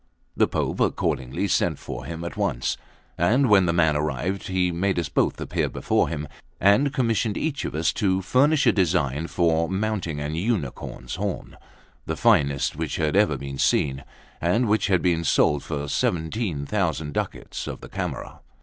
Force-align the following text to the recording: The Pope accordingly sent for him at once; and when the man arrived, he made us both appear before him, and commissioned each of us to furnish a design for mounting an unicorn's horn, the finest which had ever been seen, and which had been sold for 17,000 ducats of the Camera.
The 0.35 0.47
Pope 0.47 0.79
accordingly 0.79 1.47
sent 1.47 1.77
for 1.77 2.05
him 2.05 2.23
at 2.23 2.35
once; 2.35 2.75
and 3.19 3.47
when 3.49 3.67
the 3.67 3.71
man 3.71 3.95
arrived, 3.95 4.47
he 4.47 4.71
made 4.71 4.97
us 4.97 5.09
both 5.09 5.39
appear 5.39 5.69
before 5.69 6.09
him, 6.09 6.27
and 6.59 6.91
commissioned 6.91 7.37
each 7.37 7.65
of 7.65 7.75
us 7.75 7.93
to 7.93 8.23
furnish 8.23 8.65
a 8.65 8.71
design 8.71 9.27
for 9.27 9.69
mounting 9.69 10.19
an 10.19 10.33
unicorn's 10.33 11.17
horn, 11.17 11.55
the 12.07 12.17
finest 12.17 12.75
which 12.75 12.95
had 12.95 13.15
ever 13.15 13.37
been 13.37 13.59
seen, 13.59 14.03
and 14.41 14.67
which 14.67 14.87
had 14.87 15.03
been 15.03 15.23
sold 15.23 15.61
for 15.63 15.87
17,000 15.87 17.13
ducats 17.13 17.67
of 17.67 17.81
the 17.81 17.87
Camera. 17.89 18.39